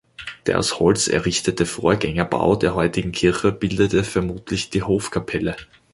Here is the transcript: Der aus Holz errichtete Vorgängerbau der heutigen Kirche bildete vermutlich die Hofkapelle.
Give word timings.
Der 0.47 0.57
aus 0.57 0.79
Holz 0.79 1.07
errichtete 1.07 1.67
Vorgängerbau 1.67 2.55
der 2.55 2.73
heutigen 2.73 3.11
Kirche 3.11 3.51
bildete 3.51 4.03
vermutlich 4.03 4.71
die 4.71 4.81
Hofkapelle. 4.81 5.55